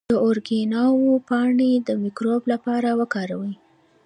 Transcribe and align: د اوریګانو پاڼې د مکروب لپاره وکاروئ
د 0.11 0.13
اوریګانو 0.25 1.11
پاڼې 1.27 1.71
د 1.87 1.89
مکروب 2.03 2.41
لپاره 2.53 2.89
وکاروئ 2.99 3.53